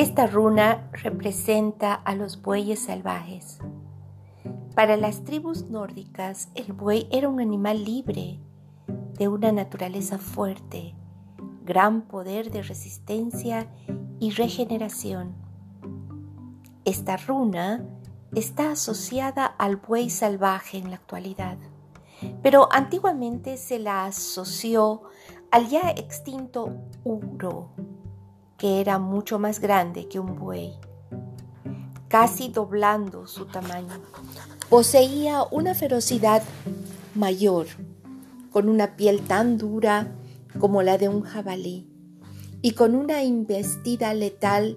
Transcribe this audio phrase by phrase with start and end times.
[0.00, 3.58] Esta runa representa a los bueyes salvajes.
[4.74, 8.40] Para las tribus nórdicas, el buey era un animal libre,
[9.18, 10.94] de una naturaleza fuerte,
[11.66, 13.70] gran poder de resistencia
[14.18, 15.34] y regeneración.
[16.86, 17.84] Esta runa
[18.34, 21.58] está asociada al buey salvaje en la actualidad,
[22.42, 25.02] pero antiguamente se la asoció
[25.50, 26.74] al ya extinto
[27.04, 27.74] uro
[28.60, 30.74] que era mucho más grande que un buey,
[32.08, 34.02] casi doblando su tamaño.
[34.68, 36.42] Poseía una ferocidad
[37.14, 37.68] mayor,
[38.50, 40.14] con una piel tan dura
[40.58, 41.88] como la de un jabalí
[42.60, 44.76] y con una investida letal.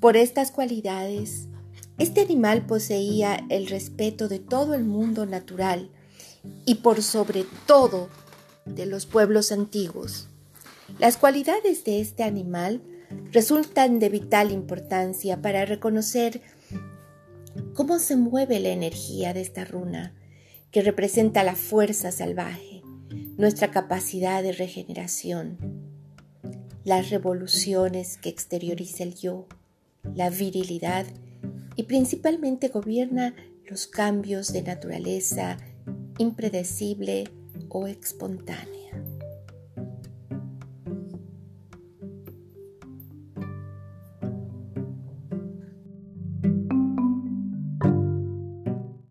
[0.00, 1.46] Por estas cualidades,
[1.98, 5.92] este animal poseía el respeto de todo el mundo natural
[6.66, 8.08] y por sobre todo
[8.64, 10.26] de los pueblos antiguos.
[11.00, 12.82] Las cualidades de este animal
[13.32, 16.42] resultan de vital importancia para reconocer
[17.72, 20.14] cómo se mueve la energía de esta runa,
[20.70, 22.82] que representa la fuerza salvaje,
[23.38, 25.56] nuestra capacidad de regeneración,
[26.84, 29.46] las revoluciones que exterioriza el yo,
[30.14, 31.06] la virilidad
[31.76, 33.34] y principalmente gobierna
[33.66, 35.56] los cambios de naturaleza
[36.18, 37.24] impredecible
[37.70, 38.79] o espontánea.